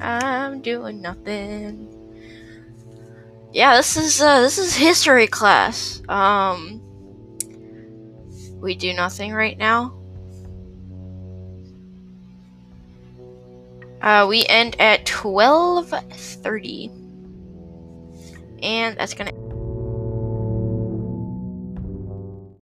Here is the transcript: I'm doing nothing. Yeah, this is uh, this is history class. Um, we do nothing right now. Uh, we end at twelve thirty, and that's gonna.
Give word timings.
I'm 0.00 0.60
doing 0.60 1.00
nothing. 1.02 1.94
Yeah, 3.52 3.76
this 3.76 3.96
is 3.96 4.20
uh, 4.20 4.40
this 4.40 4.58
is 4.58 4.76
history 4.76 5.26
class. 5.26 6.02
Um, 6.08 6.80
we 8.60 8.74
do 8.74 8.92
nothing 8.92 9.32
right 9.32 9.56
now. 9.56 9.94
Uh, 14.02 14.26
we 14.28 14.44
end 14.46 14.76
at 14.80 15.06
twelve 15.06 15.88
thirty, 15.88 16.90
and 18.62 18.96
that's 18.96 19.14
gonna. 19.14 19.32